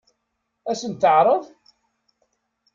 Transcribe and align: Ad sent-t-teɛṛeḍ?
Ad 0.71 0.77
sent-t-teɛṛeḍ? 0.79 1.43